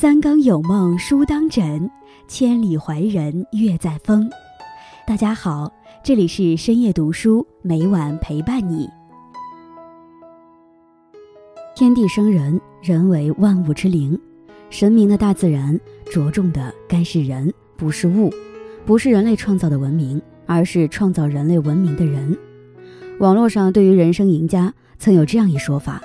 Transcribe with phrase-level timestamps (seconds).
[0.00, 1.90] 三更有梦书当枕，
[2.26, 4.30] 千里怀人月在风。
[5.06, 5.70] 大家好，
[6.02, 8.88] 这里是深夜读书，每晚陪伴你。
[11.76, 14.18] 天地生人，人为万物之灵。
[14.70, 15.78] 神明的大自然
[16.10, 18.32] 着重的该是人，不是物，
[18.86, 22.34] 不是人类创造的文明，而是创造人类文明的人。
[23.18, 26.00] 网络上对于人生赢家曾有这样一说法：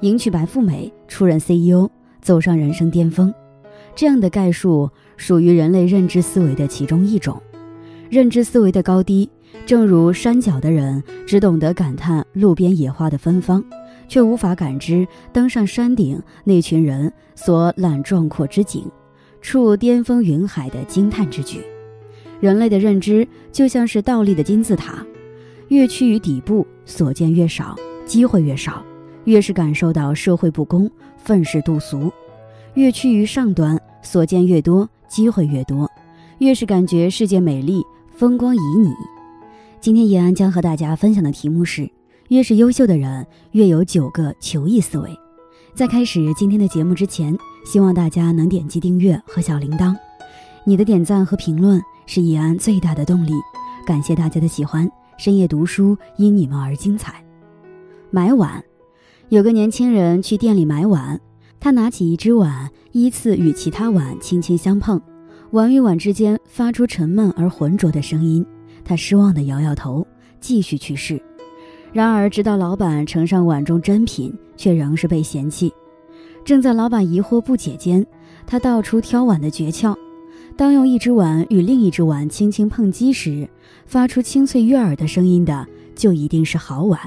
[0.00, 1.90] 迎娶白富美，出任 CEO，
[2.22, 3.30] 走上人生巅峰。
[3.94, 7.40] 这样的概述属于人类认知思维的其中一种。
[8.10, 9.28] 认知思维的高低，
[9.66, 13.64] 正如山脚的人只懂得感叹路边野花的芬芳，
[14.08, 18.84] 却无法感知登上山顶那群人所览壮阔之景，
[19.40, 21.60] 触巅峰云海的惊叹之举。
[22.40, 25.04] 人类的认知就像是倒立的金字塔。
[25.68, 28.84] 越趋于底部，所见越少，机会越少；
[29.24, 32.12] 越是感受到社会不公，愤世嫉俗；
[32.74, 35.84] 越趋于上端，所见越多，机会越多；
[36.38, 37.82] 越是感觉世界美丽，
[38.14, 38.94] 风光旖旎。
[39.80, 41.90] 今天叶安将和大家分享的题目是：
[42.28, 45.10] 越是优秀的人，越有九个求异思维。
[45.74, 49.96] 在开始今天的节目之前，希望大家能点击订阅和小铃铛，
[50.64, 53.32] 你的点赞和评论是叶安最大的动力。
[53.84, 54.88] 感谢大家的喜欢。
[55.16, 57.24] 深夜读书因你们而精彩。
[58.10, 58.60] 买碗，
[59.28, 61.20] 有个年轻人去店里买碗，
[61.64, 65.00] 他拿起一只碗，依次与其他碗轻轻相碰，
[65.52, 68.44] 碗与碗之间发出沉闷而浑浊的声音。
[68.84, 70.06] 他失望地摇摇头，
[70.42, 71.18] 继续去试。
[71.90, 75.72] 然而，直到老板盛上碗中珍品，却仍是被嫌弃。
[76.44, 78.06] 正在老板疑惑不解间，
[78.46, 79.96] 他道出挑碗的诀窍。
[80.58, 83.48] 当用一只碗与另一只碗轻轻碰击时，
[83.86, 87.00] 发出清脆悦耳的声音的，就一定是好碗。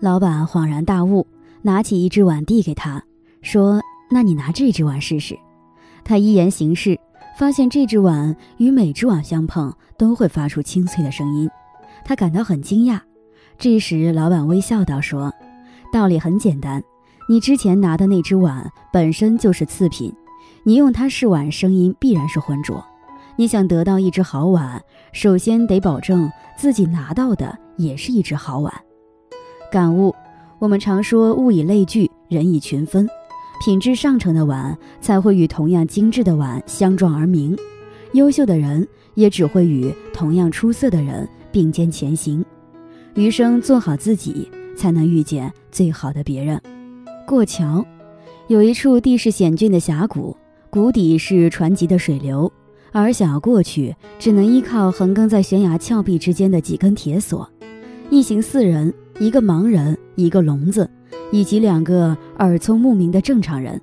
[0.00, 1.26] 老板恍然大悟，
[1.60, 3.04] 拿起一只碗递给他，
[3.48, 3.82] 说
[4.12, 5.34] ：“那你拿这只碗试试。”
[6.04, 7.00] 他依言行事，
[7.38, 11.48] 发现这只碗与每只碗相碰都会发出清脆的声音，
[12.04, 13.00] 他感到很惊讶。
[13.56, 15.32] 这时，老板微笑道：“说，
[15.90, 16.84] 道理很简单，
[17.26, 20.12] 你之前拿的那只碗本身就是次品。”
[20.64, 22.84] 你用它试碗，声音必然是浑浊。
[23.36, 28.74] 你想得到一只好碗，首先得保证自己拿到的也是一只好碗。
[29.72, 30.14] 感悟：
[30.58, 33.08] 我们常说物以类聚，人以群分，
[33.60, 37.56] 品质上乘的碗才会与同样精致的碗相撞而鸣。
[38.12, 42.44] 优秀的人也只会与同样出色的人并肩前行。
[43.14, 46.60] 余生做好自己，才能遇见最好的别人。
[47.26, 47.84] 过桥，
[48.46, 50.36] 有一处地势险峻的峡谷。
[50.70, 52.52] 谷底是湍急的水流，
[52.92, 57.48] 而想要过去，只能依靠横亘在悬崖峭壁之间的几根铁索。
[58.10, 60.88] 一行四人，一个盲人，一个聋子，
[61.30, 63.80] 以及两个耳聪目明的正常人。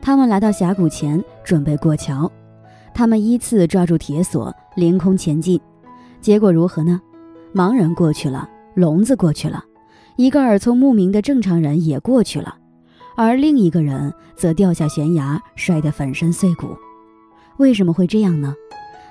[0.00, 2.30] 他们来到峡谷前，准备过桥。
[2.94, 5.60] 他们依次抓住铁索，凌空前进。
[6.20, 7.00] 结果如何呢？
[7.54, 9.64] 盲人过去了，聋子过去了，
[10.16, 12.56] 一个耳聪目明的正常人也过去了。
[13.16, 16.68] 而另一个人则掉下悬崖，摔得粉身碎骨。
[17.58, 18.54] 为什么会这样呢？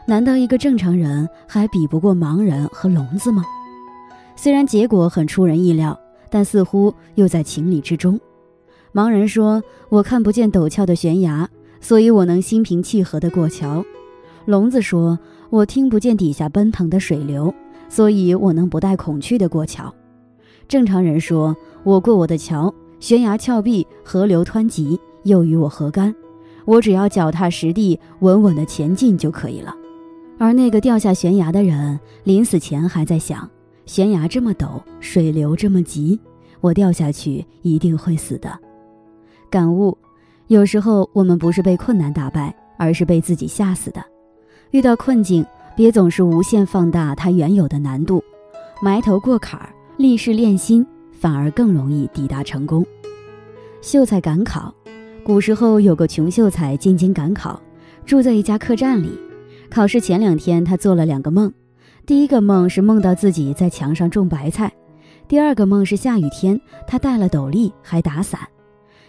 [0.08, 3.46] 难道一个正常人还比不过盲人和聋子吗？
[4.36, 5.98] 虽然结果很出人意料，
[6.32, 8.20] 但似乎又在情理之中。
[8.92, 11.48] 盲人说：“我看不见陡峭的悬崖，
[11.80, 13.86] 所以我能心平气和地过桥。”
[14.46, 15.20] 聋子说
[15.52, 17.54] ：“我听不见底下奔腾的水流，
[17.88, 19.94] 所以我能不带恐惧地过桥。”
[20.68, 26.14] 正常人说：“我过我的桥。”悬崖峭壁，河流湍急，又与我何干？
[26.66, 29.76] 我只要脚踏实地，稳稳的前进就可以了。
[30.38, 33.50] 而那个掉下悬崖的人，临死前还在想：
[33.86, 36.20] 悬崖这么陡，水流这么急，
[36.60, 38.58] 我掉下去一定会死的。
[39.50, 39.98] 感悟：
[40.48, 44.04] 有时候我们不是被困难打败，而是被自己吓死的。
[44.72, 48.24] 遇到困境，别总是无限放大它原有的难度，
[48.82, 50.86] 埋头过坎儿，立誓练心。
[51.14, 52.84] 反而更容易抵达成功。
[53.80, 54.74] 秀才赶考，
[55.24, 57.62] 古时候有个穷秀才进京赶考，
[58.08, 59.12] 住在一家客栈里。
[59.70, 61.54] 考试前两天，他做了两个梦。
[62.06, 64.72] 第一个梦是梦到自己在墙上种白菜，
[65.28, 68.40] 第二个梦是下雨天，他戴了斗笠还打伞。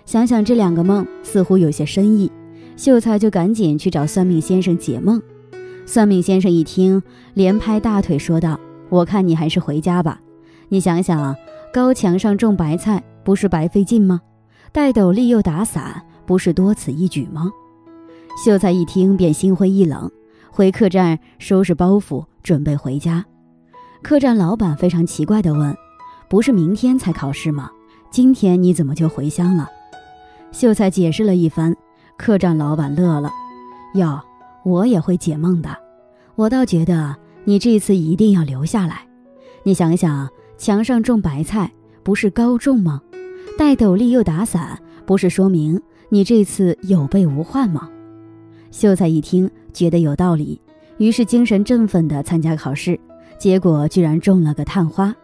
[0.05, 2.31] 想想这两个梦似乎有些深意，
[2.77, 5.21] 秀才就赶紧去找算命先生解梦。
[5.87, 7.03] 算命先生一听，
[7.35, 8.59] 连拍大腿说道
[8.89, 10.21] ：“我看你还是回家吧。
[10.69, 11.35] 你想想。”
[11.73, 14.21] 高墙上种白菜不是白费劲吗？
[14.73, 17.50] 戴斗笠又打伞不是多此一举吗？
[18.45, 20.11] 秀才一听便心灰意冷，
[20.54, 23.25] 回客栈收拾包袱准备回家。
[24.02, 25.75] 客栈老板非常奇怪地问
[26.28, 27.70] ：“不是明天才考试吗？
[28.10, 29.66] 今天你怎么就回乡了？”
[30.52, 31.75] 秀才解释了一番，
[32.19, 33.31] 客栈老板乐了
[33.96, 34.20] ：“哟，
[34.62, 35.75] 我也会解梦的。
[36.34, 39.06] 我倒觉得你这次一定要留下来。
[39.62, 40.28] 你想想，
[40.58, 41.72] 墙上种白菜
[42.02, 43.00] 不是高中吗？
[43.56, 47.88] 戴斗笠又打伞，不是说明你这次有备无患吗？”
[48.70, 50.61] 秀才一听，觉得有道理，
[50.99, 52.99] 于是精神振奋地参加考试，
[53.39, 55.15] 结果居然中了个探花。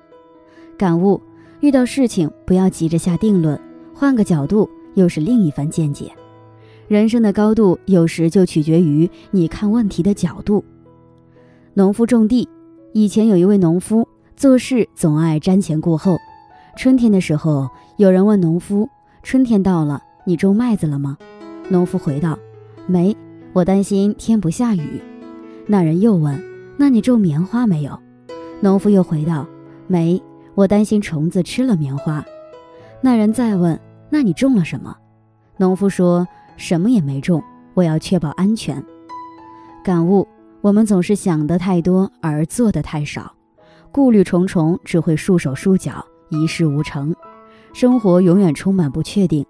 [0.77, 1.21] 感悟：
[1.61, 3.59] 遇到事情不要急着下定论，
[3.95, 6.11] 换个角度又是另一番见解。
[6.87, 10.65] 人生的高度有时就取决于你看问题的角度。
[11.75, 12.49] 农夫种地，
[12.93, 16.17] 以前有一位农夫做事总爱瞻前顾后。
[16.77, 17.69] 春天的时候，
[17.99, 18.89] 有人问农夫
[19.23, 21.19] ：“春天到了，你种麦子了吗？”
[21.69, 22.39] 农夫回道
[22.87, 23.15] ：“没。”
[23.59, 25.03] 我担心天不下雨。
[25.67, 26.41] 那人又问
[26.79, 27.99] ：“那你种棉花没有？”
[28.63, 29.45] 农夫又回道
[29.89, 30.23] ：“没。
[30.55, 32.25] 我担心虫子吃了棉花。”
[33.03, 33.77] 那人再问
[34.11, 34.97] ：“那你种了什么？”
[35.59, 36.25] 农夫说
[36.57, 37.43] ：“什么也没种，
[37.75, 38.81] 我要确保安全。”
[39.83, 40.29] 感悟：
[40.61, 43.35] 我们总是想的太多而做的太少，
[43.91, 47.13] 顾虑重重只会束手束脚，一事无成。
[47.73, 49.45] 生活永远充满不确定，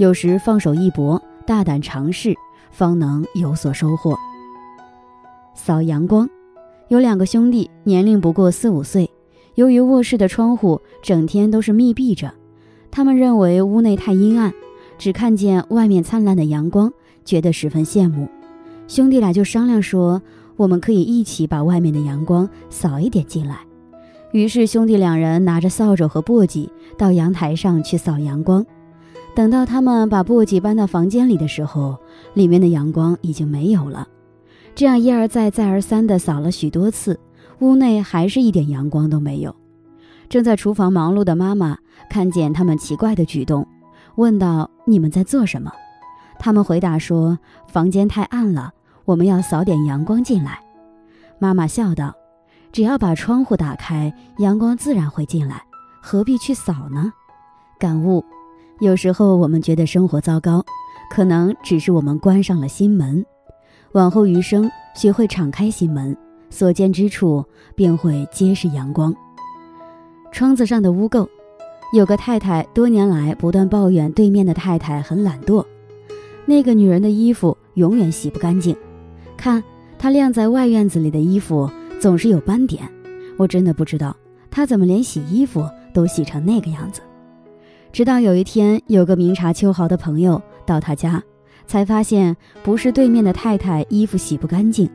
[0.00, 2.34] 有时放手一搏，大胆尝试。
[2.72, 4.16] 方能有所收获。
[5.54, 6.28] 扫阳光，
[6.88, 9.08] 有两个兄弟，年龄不过四五岁。
[9.54, 12.32] 由于卧室的窗户整天都是密闭着，
[12.90, 14.52] 他们认为屋内太阴暗，
[14.96, 16.90] 只看见外面灿烂的阳光，
[17.24, 18.26] 觉得十分羡慕。
[18.88, 20.22] 兄弟俩就商量说
[20.56, 23.58] ：“我们可以一起把外面的阳光扫一点进来。”
[24.32, 28.64] 于是兄弟两人拿着扫帚和簸箕到阳台上去扫阳光。
[29.34, 31.98] 等到他们把簸箕搬到房间里的时候，
[32.34, 34.06] 里面的阳光已经没有了。
[34.74, 37.18] 这样一而再、再而三地扫了许多次，
[37.58, 39.54] 屋内还是一点阳光都没有。
[40.28, 41.76] 正在厨房忙碌的妈妈
[42.08, 43.66] 看见他们奇怪的举动，
[44.14, 45.70] 问道：“你们在做什么？”
[46.40, 47.38] 他们回答说
[47.68, 48.72] ：“房间太暗了，
[49.04, 50.58] 我们要扫点阳光进来。”
[51.38, 52.14] 妈妈笑道
[52.72, 55.62] ：“只要把窗户打开，阳光自然会进来，
[56.00, 57.12] 何必去扫呢？”
[57.78, 58.24] 感悟。
[58.80, 60.64] 有时候我们觉得生活糟糕，
[61.12, 63.22] 可能只是我们关上了心门。
[63.92, 66.16] 往后余生，学会敞开心门，
[66.48, 67.44] 所见之处
[67.74, 69.14] 便会皆是阳光。
[70.32, 71.28] 窗子上的污垢，
[71.92, 75.62] 有个太太多年来不断抱怨对面的太太很懒惰，
[76.46, 78.74] 那个女人的衣服永远洗不干净。
[79.36, 79.62] 看
[79.98, 81.70] 她晾在外院子里的衣服
[82.00, 82.90] 总是有斑点，
[83.36, 84.16] 我真的不知道
[84.50, 87.02] 她怎么连洗衣服都洗成那个样子。
[87.92, 91.22] 直到有一天，有个明察秋毫的朋友到他家，
[91.66, 94.88] 才发现不是对面的太太衣服洗不干净。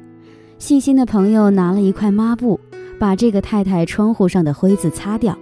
[0.59, 2.59] 细心的朋友拿了一块抹布，
[2.99, 5.37] 把这个太太窗户上的灰渍擦掉，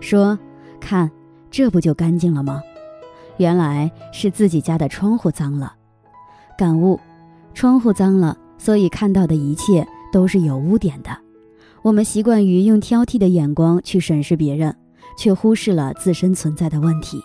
[0.00, 0.38] 说
[0.80, 1.10] ：“看，
[1.50, 2.62] 这不就干净了吗？”
[3.38, 5.74] 原来是自己家的窗户脏了。
[6.58, 6.98] 感悟：
[7.54, 11.10] 窗户脏了，所以看到的一切都是有污点的。
[11.82, 14.74] 我们习惯于用挑剔的眼光去审视别人。
[15.16, 17.18] 却忽视了自身存在的问题。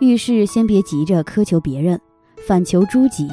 [0.00, 2.00] 遇事先别急着苛求别人，
[2.46, 3.28] 反求诸己，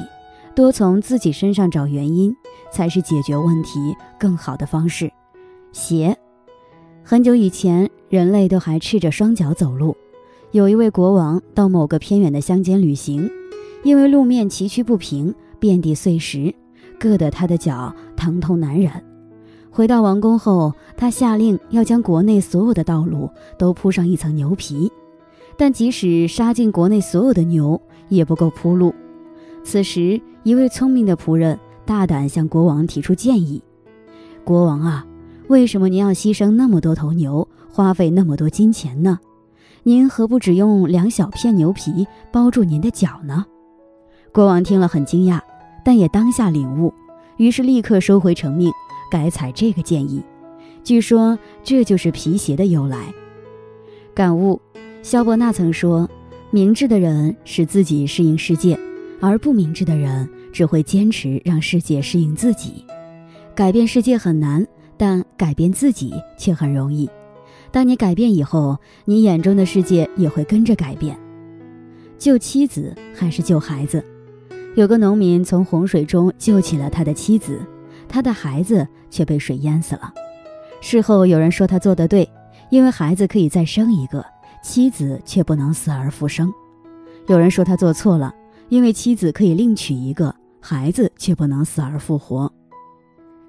[0.54, 2.34] 多从自己身上找原因，
[2.70, 5.10] 才是解决问题更好的方式。
[5.72, 6.16] 鞋，
[7.02, 9.96] 很久以前，人类都还赤着双脚走路。
[10.52, 13.28] 有一位国王到某个偏远的乡间旅行，
[13.82, 16.54] 因为路面崎岖不平，遍地碎石，
[17.00, 18.92] 硌得他的脚疼痛难忍。
[19.70, 24.92] 回到王宫后，他下令要将国内所有的道路都铺上一层牛皮，
[25.56, 28.94] 但即使杀尽国内所有的牛，也不够铺路。
[29.64, 33.62] 此时，一位聪明的仆人大胆向国王提出建议
[34.44, 35.06] ：“国王啊，
[35.48, 39.18] 为什么您要牺牲那么多头牛，花费那么多金钱呢？
[39.82, 43.46] 您何不只用两小片牛皮包住您的脚呢？”
[44.32, 45.40] 国王听了很惊讶，
[45.84, 46.92] 但也当下领悟，
[47.36, 48.72] 于是立刻收回成命。
[49.10, 50.22] 改采这个建议，
[50.82, 53.12] 据说这就是皮鞋的由来。
[54.14, 54.58] 感悟：
[55.02, 56.08] 肖伯纳曾说，
[56.52, 58.78] 明智的人使自己适应世界，
[59.20, 62.84] 而不明智的人只会坚持让世界适应自己。
[63.52, 64.64] 改变世界很难，
[64.96, 67.10] 但改变自己却很容易。
[67.72, 71.18] 当你改变以后，你眼中的世界也会跟着改变。
[72.16, 74.04] 救妻子还是救孩子？
[74.76, 77.58] 有个农民从洪水中救起了他的妻子。
[78.08, 80.12] 他的孩子却被水淹死了。
[80.80, 82.28] 事后有人说他做得对，
[82.70, 84.24] 因为孩子可以再生一个，
[84.62, 86.52] 妻子却不能死而复生。
[87.26, 88.34] 有人说他做错了，
[88.68, 92.50] 因为妻子可以另娶一个，孩子却不能死而复活。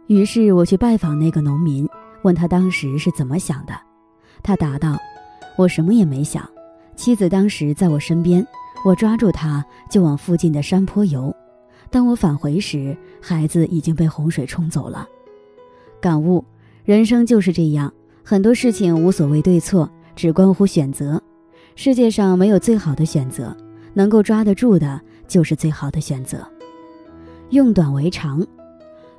[0.07, 1.87] 于是我去拜访那个农民，
[2.23, 3.73] 问他当时是怎么想的。
[4.41, 4.97] 他答道
[5.55, 6.47] ：“我什么也没想，
[6.95, 8.45] 妻子当时在我身边，
[8.83, 11.33] 我抓住她就往附近的山坡游。
[11.89, 15.07] 当我返回时，孩子已经被洪水冲走了。
[16.01, 16.43] 感悟：
[16.83, 17.93] 人生就是这样，
[18.23, 21.21] 很多事情无所谓对错，只关乎选择。
[21.75, 23.55] 世界上没有最好的选择，
[23.93, 26.45] 能够抓得住的就是最好的选择。
[27.49, 28.45] 用短为长，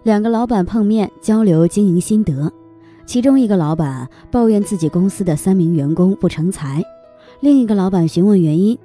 [0.02, 2.52] 两个老板碰面交流经营心得，
[3.06, 6.82] 其中一个老板抱怨自己公司的三名员工不成才，
[7.40, 8.78] 另一个老板询问原因，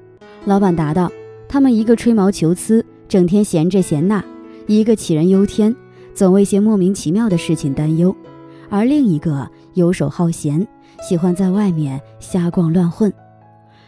[0.45, 1.11] 老板答道：
[1.47, 4.21] 他们一个吹毛求疵，整天闲这闲那；
[4.67, 5.75] 一个杞人忧天，
[6.13, 8.13] 总为些莫名其妙的事情担忧；
[8.69, 10.67] 而另一个游手好闲，
[11.01, 13.11] 喜欢在外面瞎逛乱混。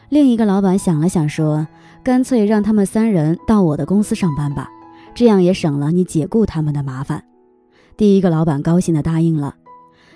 [0.09, 1.67] 另一个老板想了想，说
[2.03, 4.69] ：“干脆让他们三人到我的公司上班吧，
[5.13, 7.23] 这样也省了你解雇他们的麻烦。”
[7.95, 9.55] 第一个老板高兴地答应了。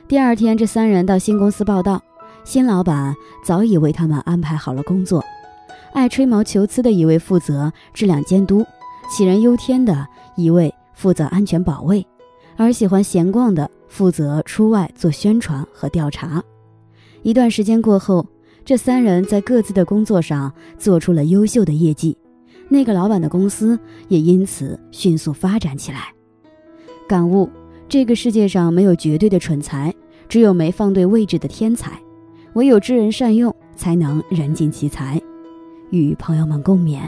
[0.07, 2.01] 第二天，这三人到新公司报道，
[2.43, 5.23] 新老板早已为他们安排好了工作。
[5.93, 8.65] 爱吹毛求疵的一位负责质量监督，
[9.09, 12.05] 杞人忧天的一位负责安全保卫，
[12.57, 16.43] 而喜欢闲逛的负责出外做宣传和调查。
[17.25, 18.25] 一段时间过后。
[18.63, 22.17] 这三人在各自的工作上做出了优秀的业绩，
[22.67, 23.77] 那个老板的公司
[24.07, 26.11] 也因此迅速发展起来。
[27.07, 27.47] 感悟：
[27.87, 29.93] 这个世界上没有绝对的蠢材，
[30.27, 31.91] 只有没放对位置的天才。
[32.53, 35.21] 唯有知人善用，才能人尽其才。
[35.91, 37.07] 与朋友们共勉。